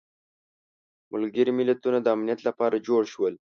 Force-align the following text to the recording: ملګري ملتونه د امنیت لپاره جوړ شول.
ملګري 1.11 1.51
ملتونه 1.59 1.97
د 2.01 2.07
امنیت 2.15 2.39
لپاره 2.47 2.83
جوړ 2.87 3.01
شول. 3.13 3.33